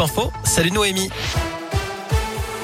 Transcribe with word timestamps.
Info, 0.00 0.30
salut 0.44 0.70
Noémie. 0.70 1.10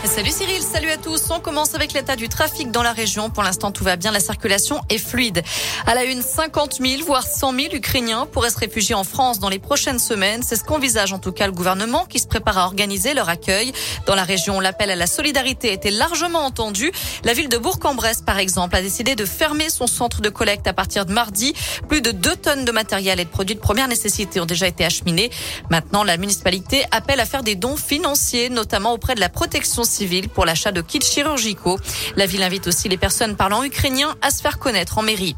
Salut 0.05 0.33
Cyril, 0.33 0.61
salut 0.61 0.91
à 0.91 0.99
tous. 0.99 1.31
On 1.31 1.41
commence 1.41 1.75
avec 1.75 1.95
l'état 1.95 2.15
du 2.15 2.29
trafic 2.29 2.71
dans 2.71 2.83
la 2.83 2.93
région. 2.93 3.31
Pour 3.31 3.43
l'instant, 3.43 3.73
tout 3.73 3.85
va 3.85 3.97
bien. 3.97 4.13
La 4.13 4.21
circulation 4.21 4.83
est 4.91 4.99
fluide. 4.99 5.43
À 5.87 5.95
la 5.95 6.05
une, 6.05 6.21
50 6.21 6.75
000, 6.81 7.03
voire 7.05 7.27
100 7.27 7.53
000 7.55 7.75
Ukrainiens 7.75 8.27
pourraient 8.27 8.51
se 8.51 8.59
réfugier 8.59 8.95
en 8.95 9.03
France 9.03 9.39
dans 9.39 9.49
les 9.49 9.59
prochaines 9.59 9.99
semaines. 9.99 10.43
C'est 10.43 10.57
ce 10.57 10.63
qu'envisage 10.63 11.15
en 11.15 11.19
tout 11.19 11.33
cas 11.33 11.47
le 11.47 11.53
gouvernement 11.53 12.05
qui 12.05 12.19
se 12.19 12.27
prépare 12.27 12.59
à 12.59 12.67
organiser 12.67 13.15
leur 13.15 13.31
accueil. 13.31 13.73
Dans 14.07 14.15
la 14.15 14.25
région, 14.25 14.61
l'appel 14.61 14.91
à 14.91 14.97
la 14.97 15.07
solidarité 15.07 15.73
était 15.73 15.91
largement 15.91 16.41
entendu. 16.41 16.93
La 17.25 17.33
ville 17.33 17.49
de 17.49 17.57
Bourg-en-Bresse, 17.57 18.21
par 18.21 18.39
exemple, 18.39 18.77
a 18.77 18.83
décidé 18.83 19.17
de 19.17 19.25
fermer 19.25 19.71
son 19.71 19.87
centre 19.87 20.21
de 20.21 20.29
collecte 20.29 20.67
à 20.67 20.75
partir 20.75 21.07
de 21.07 21.15
mardi. 21.15 21.55
Plus 21.89 22.03
de 22.03 22.11
2 22.11 22.37
tonnes 22.37 22.65
de 22.67 22.73
matériel 22.73 23.21
et 23.21 23.25
de 23.25 23.31
produits 23.31 23.57
de 23.57 23.61
première 23.61 23.89
nécessité 23.89 24.39
ont 24.39 24.47
déjà 24.47 24.69
été 24.69 24.85
acheminés. 24.85 25.31
Maintenant, 25.71 26.05
la 26.05 26.19
municipalité 26.19 26.85
appelle 26.91 27.21
à 27.21 27.25
faire 27.25 27.43
des 27.43 27.55
dons 27.55 27.77
financiers, 27.77 28.51
notamment 28.51 28.93
auprès 28.93 29.15
de 29.15 29.21
la 29.21 29.31
protection 29.31 29.83
civile 29.95 30.29
pour 30.29 30.45
l'achat 30.45 30.73
de 30.73 30.81
kits 30.81 31.01
chirurgicaux. 31.01 31.79
La 32.17 32.27
ville 32.27 32.43
invite 32.43 32.67
aussi 32.67 32.89
les 32.89 32.97
personnes 32.97 33.37
parlant 33.37 33.63
ukrainien 33.63 34.15
à 34.21 34.31
se 34.31 34.43
faire 34.43 34.59
connaître 34.59 34.99
en 34.99 35.03
mairie. 35.03 35.37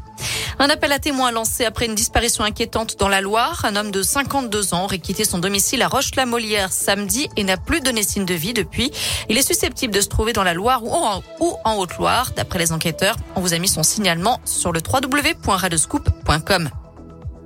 Un 0.59 0.69
appel 0.69 0.91
à 0.91 0.99
témoins 0.99 1.31
lancé 1.31 1.65
après 1.65 1.85
une 1.85 1.93
disparition 1.93 2.43
inquiétante 2.43 2.97
dans 2.97 3.07
la 3.07 3.21
Loire. 3.21 3.63
Un 3.63 3.75
homme 3.75 3.91
de 3.91 4.01
52 4.01 4.73
ans 4.73 4.85
aurait 4.85 4.97
quitté 4.97 5.23
son 5.23 5.37
domicile 5.37 5.81
à 5.83 5.87
Roche-la-Molière 5.87 6.71
samedi 6.71 7.29
et 7.37 7.43
n'a 7.43 7.57
plus 7.57 7.81
donné 7.81 8.01
signe 8.01 8.25
de 8.25 8.33
vie 8.33 8.53
depuis. 8.53 8.91
Il 9.29 9.37
est 9.37 9.47
susceptible 9.47 9.93
de 9.93 10.01
se 10.01 10.07
trouver 10.07 10.33
dans 10.33 10.43
la 10.43 10.53
Loire 10.53 10.83
ou 10.83 10.91
en, 10.91 11.21
en 11.63 11.75
Haute-Loire. 11.75 12.31
D'après 12.35 12.59
les 12.59 12.71
enquêteurs, 12.71 13.15
on 13.35 13.41
vous 13.41 13.53
a 13.53 13.59
mis 13.59 13.67
son 13.67 13.83
signalement 13.83 14.41
sur 14.45 14.71
le 14.71 14.81
www.radescoop.com. 14.81 16.69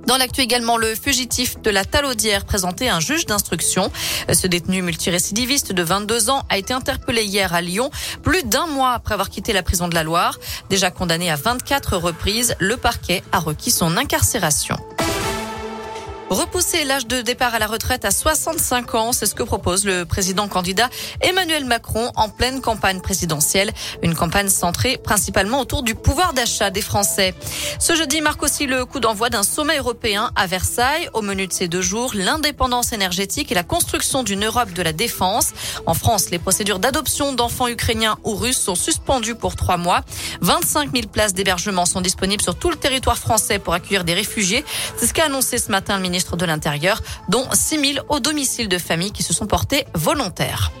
Dans 0.06 0.16
l'actu 0.16 0.40
également, 0.40 0.76
le 0.76 0.94
fugitif 0.94 1.60
de 1.62 1.70
la 1.70 1.84
Talaudière 1.84 2.44
présenté 2.44 2.88
un 2.88 3.00
juge 3.00 3.26
d'instruction. 3.26 3.90
Ce 4.32 4.46
détenu 4.46 4.82
multirécidiviste 4.82 5.72
de 5.72 5.82
22 5.82 6.30
ans 6.30 6.42
a 6.48 6.58
été 6.58 6.74
interpellé 6.74 7.24
hier 7.24 7.54
à 7.54 7.60
Lyon, 7.60 7.90
plus 8.22 8.42
d'un 8.42 8.66
mois 8.66 8.92
après 8.92 9.14
avoir 9.14 9.30
quitté 9.30 9.52
la 9.52 9.62
prison 9.62 9.88
de 9.88 9.94
la 9.94 10.02
Loire. 10.02 10.38
Déjà 10.70 10.90
condamné 10.90 11.30
à 11.30 11.36
24 11.36 11.96
reprises, 11.96 12.56
le 12.58 12.76
parquet 12.76 13.22
a 13.32 13.38
requis 13.38 13.70
son 13.70 13.96
incarcération. 13.96 14.76
Repousser 16.32 16.84
l'âge 16.84 17.06
de 17.06 17.20
départ 17.20 17.54
à 17.54 17.58
la 17.58 17.66
retraite 17.66 18.06
à 18.06 18.10
65 18.10 18.94
ans, 18.94 19.12
c'est 19.12 19.26
ce 19.26 19.34
que 19.34 19.42
propose 19.42 19.84
le 19.84 20.06
président 20.06 20.48
candidat 20.48 20.88
Emmanuel 21.20 21.66
Macron 21.66 22.10
en 22.16 22.30
pleine 22.30 22.62
campagne 22.62 23.02
présidentielle. 23.02 23.70
Une 24.02 24.14
campagne 24.14 24.48
centrée 24.48 24.96
principalement 24.96 25.60
autour 25.60 25.82
du 25.82 25.94
pouvoir 25.94 26.32
d'achat 26.32 26.70
des 26.70 26.80
Français. 26.80 27.34
Ce 27.78 27.94
jeudi 27.94 28.22
marque 28.22 28.42
aussi 28.42 28.66
le 28.66 28.86
coup 28.86 28.98
d'envoi 28.98 29.28
d'un 29.28 29.42
sommet 29.42 29.76
européen 29.76 30.30
à 30.34 30.46
Versailles. 30.46 31.10
Au 31.12 31.20
menu 31.20 31.48
de 31.48 31.52
ces 31.52 31.68
deux 31.68 31.82
jours, 31.82 32.12
l'indépendance 32.14 32.94
énergétique 32.94 33.52
et 33.52 33.54
la 33.54 33.62
construction 33.62 34.22
d'une 34.22 34.46
Europe 34.46 34.72
de 34.72 34.80
la 34.80 34.94
défense. 34.94 35.50
En 35.84 35.92
France, 35.92 36.30
les 36.30 36.38
procédures 36.38 36.78
d'adoption 36.78 37.34
d'enfants 37.34 37.68
ukrainiens 37.68 38.16
ou 38.24 38.36
russes 38.36 38.58
sont 38.58 38.74
suspendues 38.74 39.34
pour 39.34 39.54
trois 39.54 39.76
mois. 39.76 40.00
25 40.40 40.92
000 40.94 41.08
places 41.08 41.34
d'hébergement 41.34 41.84
sont 41.84 42.00
disponibles 42.00 42.42
sur 42.42 42.54
tout 42.54 42.70
le 42.70 42.76
territoire 42.76 43.18
français 43.18 43.58
pour 43.58 43.74
accueillir 43.74 44.04
des 44.04 44.14
réfugiés. 44.14 44.64
C'est 44.96 45.06
ce 45.06 45.12
qu'a 45.12 45.26
annoncé 45.26 45.58
ce 45.58 45.70
matin 45.70 45.96
le 45.96 46.02
ministre 46.02 46.21
de 46.36 46.44
l'Intérieur, 46.46 47.00
dont 47.28 47.46
6 47.52 47.94
000 47.94 48.06
au 48.08 48.20
domicile 48.20 48.68
de 48.68 48.78
familles 48.78 49.12
qui 49.12 49.22
se 49.22 49.32
sont 49.32 49.46
portés 49.46 49.86
volontaires. 49.94 50.72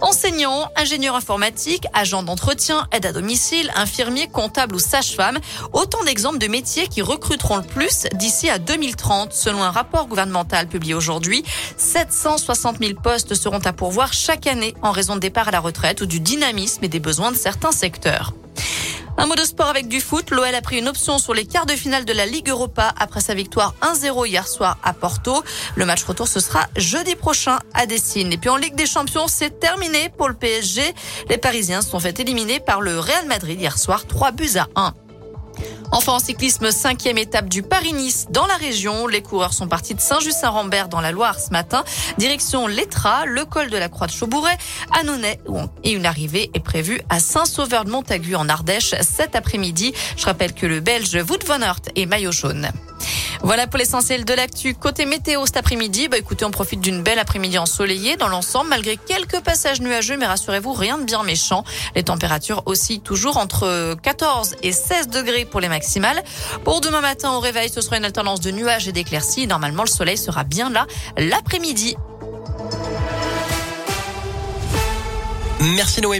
Enseignants, 0.00 0.68
ingénieurs 0.76 1.16
informatiques, 1.16 1.86
agents 1.92 2.22
d'entretien, 2.22 2.86
aide 2.92 3.06
à 3.06 3.12
domicile, 3.12 3.70
infirmiers, 3.76 4.28
comptables 4.28 4.74
ou 4.74 4.78
sages-femmes, 4.78 5.38
autant 5.72 6.02
d'exemples 6.04 6.38
de 6.38 6.48
métiers 6.48 6.88
qui 6.88 7.02
recruteront 7.02 7.56
le 7.56 7.62
plus 7.62 8.06
d'ici 8.14 8.48
à 8.50 8.58
2030. 8.58 9.32
Selon 9.32 9.62
un 9.62 9.70
rapport 9.70 10.06
gouvernemental 10.06 10.68
publié 10.68 10.94
aujourd'hui, 10.94 11.44
760 11.76 12.78
000 12.80 13.00
postes 13.00 13.34
seront 13.34 13.60
à 13.64 13.72
pourvoir 13.72 14.12
chaque 14.12 14.46
année 14.46 14.74
en 14.82 14.90
raison 14.90 15.14
de 15.14 15.20
départ 15.20 15.48
à 15.48 15.50
la 15.52 15.60
retraite 15.60 16.00
ou 16.00 16.06
du 16.06 16.20
dynamisme 16.20 16.84
et 16.84 16.88
des 16.88 17.00
besoins 17.00 17.32
de 17.32 17.36
certains 17.36 17.72
secteurs. 17.72 18.32
Un 19.16 19.26
mot 19.26 19.36
de 19.36 19.44
sport 19.44 19.68
avec 19.68 19.88
du 19.88 20.00
foot. 20.00 20.30
L'OL 20.30 20.54
a 20.54 20.60
pris 20.60 20.78
une 20.78 20.88
option 20.88 21.18
sur 21.18 21.34
les 21.34 21.46
quarts 21.46 21.66
de 21.66 21.74
finale 21.74 22.04
de 22.04 22.12
la 22.12 22.26
Ligue 22.26 22.48
Europa 22.48 22.92
après 22.98 23.20
sa 23.20 23.34
victoire 23.34 23.74
1-0 23.80 24.26
hier 24.26 24.46
soir 24.48 24.78
à 24.82 24.92
Porto. 24.92 25.42
Le 25.76 25.86
match 25.86 26.02
retour, 26.04 26.26
ce 26.26 26.40
sera 26.40 26.66
jeudi 26.76 27.14
prochain 27.14 27.58
à 27.74 27.86
Dessine. 27.86 28.32
Et 28.32 28.38
puis 28.38 28.50
en 28.50 28.56
Ligue 28.56 28.74
des 28.74 28.86
Champions, 28.86 29.28
c'est 29.28 29.60
terminé 29.60 30.08
pour 30.08 30.28
le 30.28 30.34
PSG. 30.34 30.82
Les 31.28 31.38
Parisiens 31.38 31.82
sont 31.82 32.00
fait 32.00 32.18
éliminer 32.18 32.60
par 32.60 32.80
le 32.80 32.98
Real 32.98 33.26
Madrid 33.26 33.60
hier 33.60 33.78
soir, 33.78 34.06
3 34.06 34.32
buts 34.32 34.56
à 34.56 34.68
1. 34.74 34.94
Enfin, 35.94 36.14
en 36.14 36.18
cyclisme, 36.18 36.72
cinquième 36.72 37.18
étape 37.18 37.48
du 37.48 37.62
Paris-Nice 37.62 38.26
dans 38.30 38.46
la 38.46 38.56
région. 38.56 39.06
Les 39.06 39.22
coureurs 39.22 39.52
sont 39.52 39.68
partis 39.68 39.94
de 39.94 40.00
Saint-Just-Saint-Rambert 40.00 40.88
dans 40.88 41.00
la 41.00 41.12
Loire 41.12 41.38
ce 41.38 41.50
matin. 41.50 41.84
Direction 42.18 42.66
l'Etra, 42.66 43.26
le 43.26 43.44
col 43.44 43.70
de 43.70 43.76
la 43.76 43.88
Croix 43.88 44.08
de 44.08 44.12
Chaubouret, 44.12 44.58
Annonay 44.98 45.38
et 45.84 45.92
une 45.92 46.04
arrivée 46.04 46.50
est 46.52 46.60
prévue 46.60 47.00
à 47.10 47.20
Saint-Sauveur 47.20 47.84
de 47.84 47.90
Montagu 47.90 48.34
en 48.34 48.48
Ardèche 48.48 48.96
cet 49.02 49.36
après-midi. 49.36 49.94
Je 50.16 50.24
rappelle 50.24 50.52
que 50.52 50.66
le 50.66 50.80
Belge 50.80 51.16
Wout 51.28 51.46
van 51.46 51.62
Aert 51.62 51.82
est 51.94 52.06
maillot 52.06 52.32
jaune. 52.32 52.70
Voilà 53.44 53.66
pour 53.66 53.76
l'essentiel 53.76 54.24
de 54.24 54.32
l'actu. 54.32 54.72
Côté 54.72 55.04
météo 55.04 55.44
cet 55.44 55.58
après-midi, 55.58 56.08
bah 56.08 56.16
écoutez, 56.16 56.46
on 56.46 56.50
profite 56.50 56.80
d'une 56.80 57.02
belle 57.02 57.18
après-midi 57.18 57.58
ensoleillée 57.58 58.16
dans 58.16 58.28
l'ensemble, 58.28 58.70
malgré 58.70 58.96
quelques 58.96 59.40
passages 59.40 59.82
nuageux, 59.82 60.16
mais 60.16 60.24
rassurez-vous, 60.24 60.72
rien 60.72 60.96
de 60.96 61.04
bien 61.04 61.22
méchant. 61.24 61.62
Les 61.94 62.02
températures 62.04 62.62
aussi 62.64 63.00
toujours 63.00 63.36
entre 63.36 63.96
14 64.02 64.56
et 64.62 64.72
16 64.72 65.08
degrés 65.08 65.44
pour 65.44 65.60
les 65.60 65.68
maximales. 65.68 66.22
Pour 66.64 66.80
demain 66.80 67.02
matin 67.02 67.32
au 67.32 67.40
réveil, 67.40 67.68
ce 67.68 67.82
sera 67.82 67.98
une 67.98 68.06
alternance 68.06 68.40
de 68.40 68.50
nuages 68.50 68.88
et 68.88 68.92
d'éclaircies. 68.92 69.46
Normalement, 69.46 69.82
le 69.82 69.90
soleil 69.90 70.16
sera 70.16 70.44
bien 70.44 70.70
là 70.70 70.86
l'après-midi. 71.18 71.96
Merci 75.60 76.00
Noé. 76.00 76.16